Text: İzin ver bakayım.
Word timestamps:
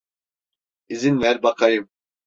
İzin 0.89 1.21
ver 1.21 1.43
bakayım. 1.43 1.89